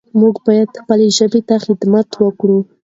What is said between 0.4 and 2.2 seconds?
باید د خپلې ژبې خدمت